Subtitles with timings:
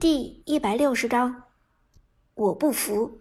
[0.00, 1.42] 第一百六十章，
[2.34, 3.18] 我不服。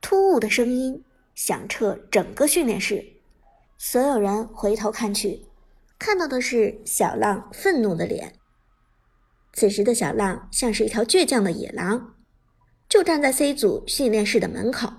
[0.00, 1.04] 突兀的声音
[1.34, 3.04] 响彻整个训练室，
[3.76, 5.44] 所有人回头看去，
[5.98, 8.32] 看到的是小浪愤怒的脸。
[9.52, 12.14] 此时的小浪像是一条倔强的野狼，
[12.88, 14.90] 就站在 C 组训练室的门口。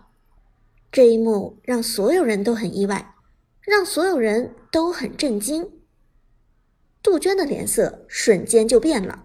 [0.91, 3.15] 这一幕让所有人都很意外，
[3.61, 5.81] 让所有人都很震惊。
[7.01, 9.23] 杜鹃的脸色瞬间就变了。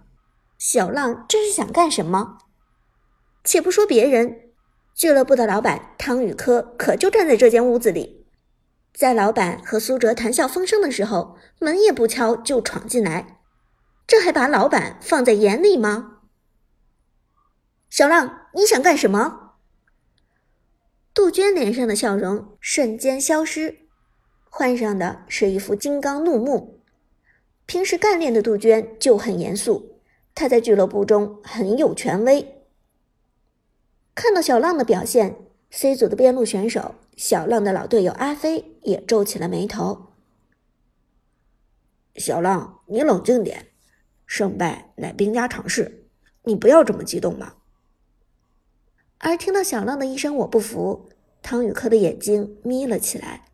[0.64, 2.38] 小浪这是想干什么？
[3.42, 4.52] 且不说别人，
[4.94, 8.28] 俱乐部的老板汤宇科可就站在这间屋子里，
[8.94, 13.40] 在老板和苏哲谈笑风生的时候，门也不敲就闯进来，
[14.06, 16.18] 这还把老板放在眼里吗？
[17.90, 19.54] 小浪，你想干什么？
[21.12, 23.80] 杜鹃脸上的笑容瞬间消失，
[24.48, 26.80] 换上的是一副金刚怒目。
[27.66, 29.91] 平时干练的杜鹃就很严肃。
[30.34, 32.62] 他在俱乐部中很有权威。
[34.14, 35.36] 看到小浪的表现
[35.70, 40.08] ，C 组的边路选手小浪的老队友阿飞也皱起了眉头。
[42.16, 43.68] 小浪，你冷静点，
[44.26, 46.04] 胜败乃兵家常事，
[46.42, 47.54] 你不要这么激动嘛。
[49.18, 51.08] 而听到小浪的一声“我不服”，
[51.40, 53.46] 汤宇科的眼睛眯了起来。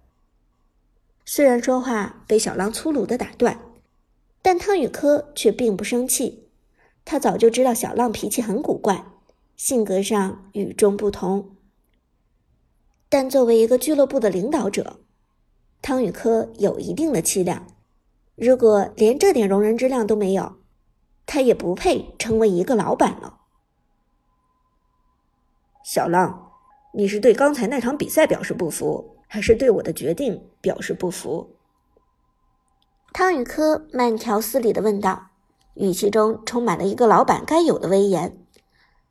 [1.24, 3.60] 虽然说话被小浪粗鲁的打断，
[4.42, 6.47] 但汤宇科却并不生气。
[7.10, 9.02] 他早就知道小浪脾气很古怪，
[9.56, 11.56] 性格上与众不同。
[13.08, 15.00] 但作为一个俱乐部的领导者，
[15.80, 17.66] 汤宇科有一定的气量。
[18.36, 20.56] 如果连这点容人之量都没有，
[21.24, 23.38] 他也不配成为一个老板了。
[25.82, 26.52] 小浪，
[26.92, 31.56] 你是对刚才那场比赛表示不服，还是对我的决定表示不服？
[33.14, 35.27] 汤宇科慢条斯理的问道。
[35.78, 38.36] 语气中充满了一个老板该有的威严。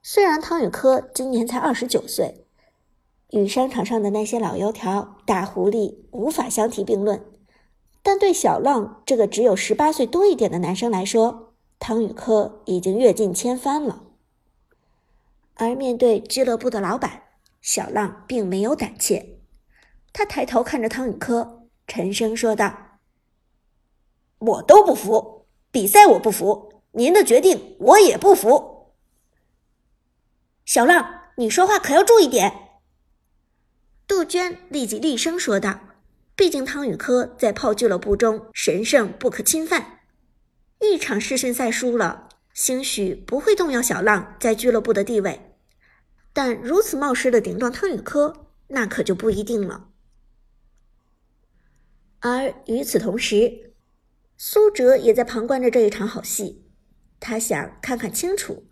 [0.03, 2.45] 虽然汤宇科今年才二十九岁，
[3.29, 7.25] 与商场上的那些老油条、大狐狸无法相提并论，
[8.03, 14.03] 但对小浪这个只有十八岁多一点的男生来说，汤宇科已经阅尽千帆了。
[15.56, 17.23] 而面对俱乐部的老板，
[17.61, 19.39] 小浪并没有胆怯，
[20.11, 23.00] 他抬头看着汤宇科，沉声说道
[24.39, 25.37] ：“我都不服。”
[25.77, 28.95] 比赛我不服，您的决定我也不服。
[30.65, 32.79] 小浪，你说话可要注意点。”
[34.07, 35.81] 杜鹃立即厉声说道。
[36.35, 39.99] 毕竟汤宇科在炮俱乐部中神圣不可侵犯，
[40.79, 45.55] 一场试训赛输了，兴许不会动摇小浪在俱乐部的地位，
[46.33, 49.89] 但如此冒失的顶撞汤宇科，那可就不一定了。
[52.21, 53.66] 而与此同时，
[54.40, 56.70] 苏哲也在旁观着这一场好戏，
[57.20, 58.68] 他想看看清楚，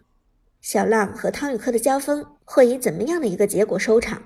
[0.61, 4.21] 小浪和汤宇科的交锋会以怎么样的一个结果收场。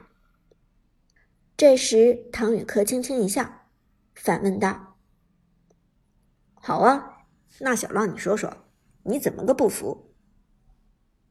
[1.55, 3.67] 这时，汤宇科轻轻一笑，
[4.15, 4.97] 反问道
[6.55, 7.19] ：“好啊，
[7.61, 8.65] 那小浪，你说说，
[9.03, 10.13] 你怎么个不服？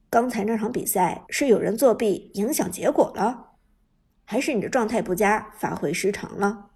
[0.09, 3.51] 刚才那场比赛是有人作弊影响结果了，
[4.25, 6.68] 还是你的状态不佳，发挥失常了？”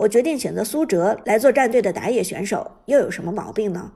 [0.00, 3.92] 我决定选择苏哲来做战队的打野选手，又有什么毛病呢？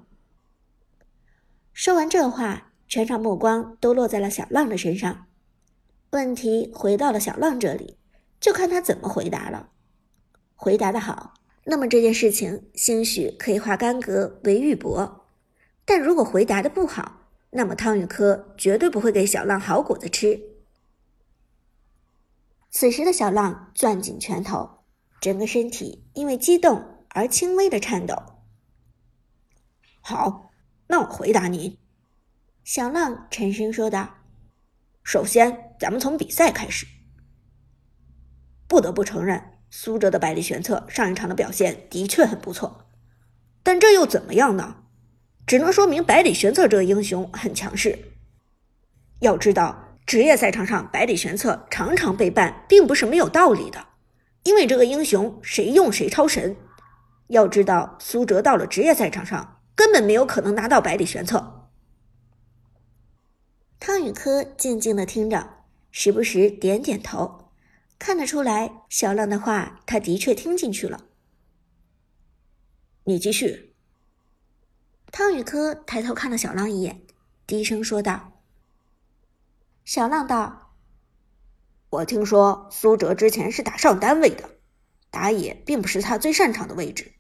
[1.73, 5.27] 说完这话，全场目光都落在了小浪的身上。
[6.11, 7.97] 问题回到了小浪这里，
[8.39, 9.71] 就看他怎么回答了。
[10.55, 11.33] 回答的好，
[11.65, 15.23] 那么这件事情兴许可以化干戈为玉帛；
[15.87, 20.39] 但如果回答的不好，那么汤宇科绝对不会给小浪好果子吃。
[22.71, 24.84] 此时的小浪攥紧拳头。
[25.25, 28.15] 整个身体因为激动而轻微的颤抖。
[30.03, 30.51] 好，
[30.89, 31.79] 那我回答你。”
[32.63, 34.17] 小浪沉声说道。
[35.03, 36.87] “首先，咱们从比赛开始。
[38.69, 42.91] 不得不承认，苏哲的百里玄策上一场的表现的确很不错，
[43.63, 44.83] 但这又怎么样呢？
[45.47, 47.99] 只能说明百里玄策这个英雄很强势。
[49.21, 53.87] 要知道，职业赛场上百里玄策常常被办并不是没有道理的。”
[54.45, 56.57] 因为这个英雄谁用谁超神，
[57.29, 61.71] 要知道苏哲到了职业赛场上根本没有可能拿到百里玄策。
[63.81, 67.51] 汤宇科静静的听着，时不时点点头，
[67.99, 71.07] 看得出来小浪的话他的确听进去了。
[73.05, 73.75] 你继续。
[75.11, 77.03] 汤宇科抬头看了小浪一眼，
[77.47, 78.33] 低声说道
[79.85, 80.61] ：“小浪道。”
[81.95, 84.51] 我听说苏哲之前是打上单位的，
[85.13, 87.13] 打野并不是他最擅长的位置。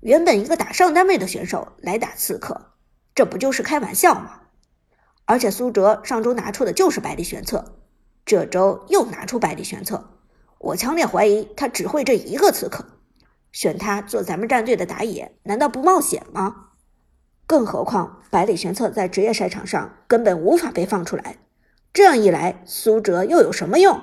[0.00, 2.74] 原本一个打上单位的选手来打刺客，
[3.16, 4.42] 这不就是开玩笑吗？
[5.24, 7.80] 而且苏哲上周拿出的就是百里玄策，
[8.24, 10.20] 这周又拿出百里玄策，
[10.58, 12.86] 我强烈怀疑他只会这一个刺客。
[13.50, 16.68] 选他做咱们战队的打野，难道不冒险吗？
[17.48, 21.38] 更何况百里玄策在职业赛场上根本无法被放出来，
[21.96, 23.98] 这样一来，苏哲又有什么用？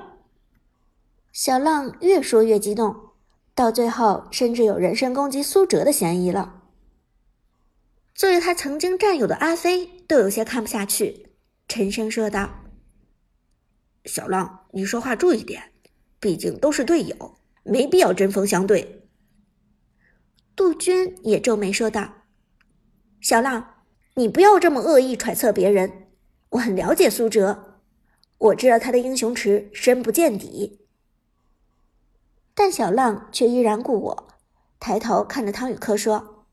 [1.31, 3.11] 小浪越说越激动，
[3.53, 6.63] 到最后甚至有人身攻击苏哲的嫌疑了。
[8.15, 11.27] 作为他曾经战友的阿飞都有些看不下去，
[11.67, 12.63] 沉声说道
[14.05, 15.61] ：“小浪，你说话注意点，
[16.19, 19.07] 毕竟都是队友，没必要针锋相对。”
[20.57, 22.11] 杜鹃也皱眉说道
[23.21, 23.83] ：“小浪，
[24.15, 26.07] 你不要这么恶意揣测别人。
[26.49, 27.72] 我很了解苏哲，
[28.37, 30.79] 我知道他的英雄池深不见底。”
[32.55, 34.27] 但小浪却依然故我，
[34.79, 36.45] 抬头看着汤宇科说：“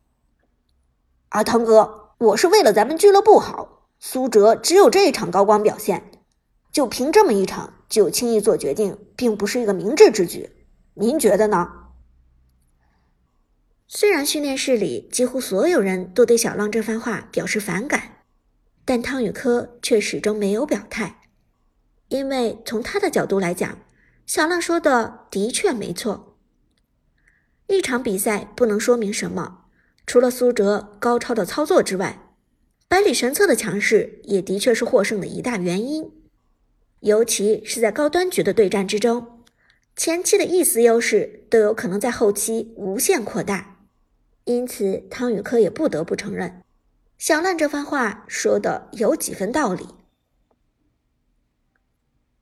[1.31, 3.89] 阿汤哥，我是为了咱们俱乐部好。
[3.99, 6.11] 苏哲只有这一场高光表现，
[6.73, 10.67] 就凭这么一场就轻易做决定，并不是一个明智之举。
[10.95, 11.71] 您觉得呢？”
[13.87, 18.25] 虽然训练室里几乎所有人都对小浪这番话表示反感，
[18.87, 21.20] 但汤宇科却始终没有表态，
[22.11, 23.79] 因为从他的角度来讲，
[24.27, 26.37] 小浪说的的确没错。
[27.69, 29.67] 一场比赛不能说明什么，
[30.07, 32.35] 除了苏哲高超的操作之外，
[32.89, 36.11] 百里玄策的强势也的确是获胜的一大原因，
[36.99, 39.45] 尤其是在高端局的对战之中，
[39.95, 43.77] 前期的一丝优势都有可能在后期无限扩大。
[44.45, 46.63] 因此，汤宇科也不得不承认，
[47.19, 49.87] 小浪这番话说的有几分道理。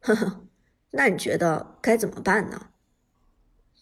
[0.09, 0.47] 呵呵，
[0.93, 2.69] 那你觉得该怎么办呢？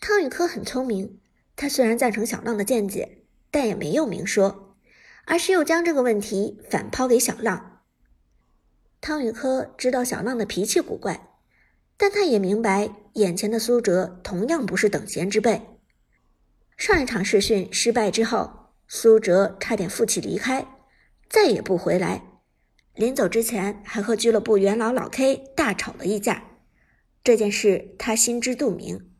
[0.00, 1.20] 汤宇科很聪明，
[1.54, 4.76] 他虽然赞成小浪的见解，但也没有明说，
[5.26, 7.82] 而是又将这个问题反抛给小浪。
[9.00, 11.28] 汤宇科知道小浪的脾气古怪，
[11.96, 15.62] 但他也明白眼前的苏哲同样不是等闲之辈。
[16.76, 20.66] 上一场试训失败之后，苏哲差点负气离开，
[21.30, 22.22] 再也不回来。
[22.96, 26.44] 临走之前，还和俱乐部元老老 K 大吵了一架。
[27.22, 29.10] 这件事他心知肚明，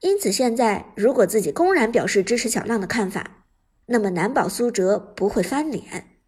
[0.00, 3.44] 因此现在如果自己公然表示支持小浪的看法，
[3.86, 6.18] 那么难保苏哲不会翻脸。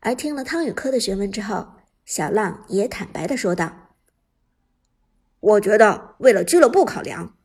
[0.00, 1.74] 而听了汤宇科的询问之后，
[2.04, 3.96] 小浪也坦白的说道
[5.40, 7.36] ：“我觉得为了俱乐部考量。”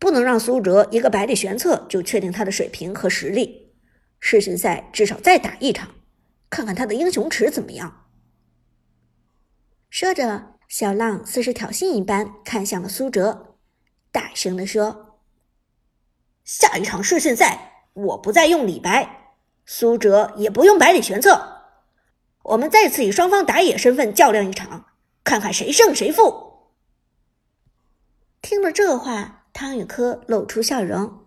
[0.00, 3.74] 不能让苏哲一个百里玄策就确定他的水平和实力，
[4.18, 5.90] 世巡赛至少再打一场，
[6.50, 8.08] 看看他的英雄池怎么样。
[9.88, 13.56] 说着，小浪似是挑衅一般看向了苏哲，
[14.12, 15.20] 大声的说
[16.44, 21.62] ：“下一场世训赛，我不再用李白，苏哲也不用百里玄策，
[22.42, 24.86] 我们再次以双方打野身份较量一场，
[25.24, 26.50] 看看谁胜谁负。”
[28.42, 29.38] 听了这话。
[29.52, 31.26] 汤宇科露出笑容：“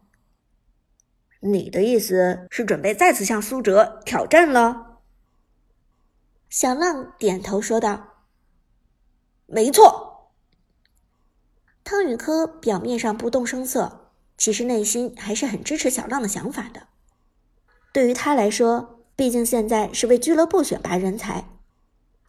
[1.41, 4.92] 你的意思是准备再次向苏哲挑战了？”
[6.53, 8.09] 小浪点头说道
[9.47, 10.29] ：“没错。”
[11.83, 16.83] 汤宇科表面上不动声色，其实内心还是很支持小浪的想法的。
[17.91, 21.49] 对于他来说，毕竟现在是为俱乐部选拔人才，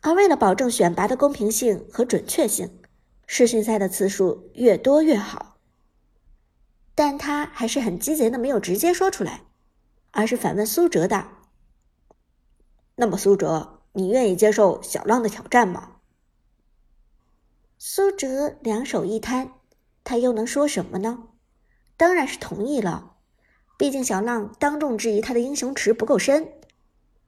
[0.01, 2.79] 而为了保证选拔的公平性和准确性，
[3.27, 5.59] 试训赛的次数越多越好。
[6.95, 9.43] 但他还是很鸡贼的，没有直接说出来，
[10.13, 11.29] 而是反问苏哲道
[12.97, 15.97] ：“那么，苏哲，你愿意接受小浪的挑战吗？”
[17.79, 19.53] 苏哲两手一摊，
[20.05, 21.31] 他又能说什么呢？
[21.97, 23.17] 当然是同意了。
[23.77, 26.53] 毕竟小浪当众质疑他的英雄池不够深，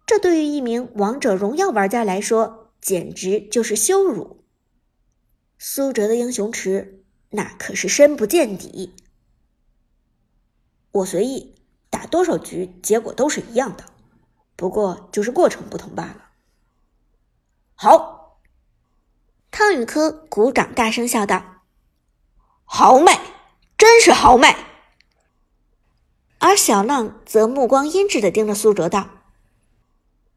[0.06, 4.44] 这对于一名王者荣耀玩家来说，简直就是羞辱。
[5.58, 8.94] 苏哲的英雄池那可是深不见底。
[10.92, 11.56] 我随意
[11.90, 13.84] 打多少局，结果都是一样的，
[14.54, 16.25] 不过就是过程不同罢了。
[17.78, 18.40] 好，
[19.50, 21.62] 汤宇科鼓掌大声笑道
[22.64, 23.20] ：“豪迈，
[23.76, 24.56] 真是豪迈。”
[26.40, 29.10] 而小浪则目光阴鸷的盯着苏哲道：“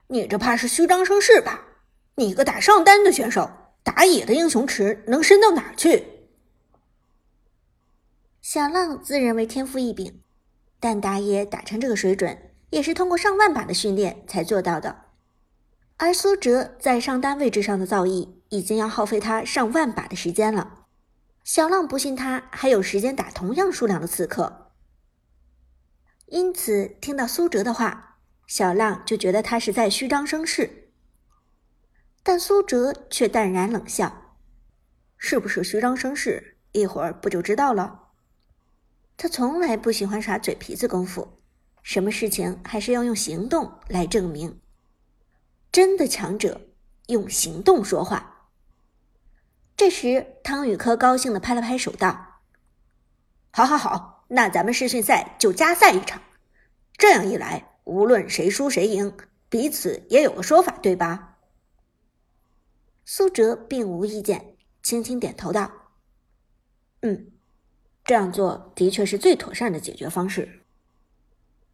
[0.08, 1.62] 你这怕是虚张声势吧？
[2.16, 3.50] 你个打上单的选手，
[3.84, 6.06] 打野的英雄池能深到哪儿去？”
[8.44, 10.22] 小浪自认为天赋异禀。
[10.82, 15.09] 但打野打成这个水准，也是通过上万把的训练才做到的。
[16.00, 20.86] 而苏哲在上单位置上的造诣，已经要耗费他上万把的时间了。
[21.44, 24.72] 小浪不信他还有时间打同样数量的刺客。
[26.28, 30.92] 因此，听到苏哲的话，小浪就觉得他是在虚张声势，
[32.24, 34.38] 但苏哲却淡然冷笑
[35.18, 36.60] ：“是不是虚张声势？
[36.72, 38.12] 一会儿不就知道了。”
[39.18, 41.42] 他从来不喜欢耍嘴皮子功夫，
[41.84, 44.62] 什么事情还是要用行动来证明。
[45.72, 46.62] 真的强者
[47.08, 48.50] 用行动说话。
[49.78, 52.42] 这时，汤宇科高兴的拍了拍手，道
[53.52, 56.22] ：“好，好，好，那咱们试训赛就加赛一场。
[56.98, 59.16] 这样一来，无论谁输谁赢，
[59.48, 61.38] 彼此也有个说法，对吧？”
[63.06, 65.72] 苏哲并无意见，轻轻点头道
[67.02, 67.32] ：“嗯，
[68.04, 70.59] 这样做的确是最妥善的解决方式。”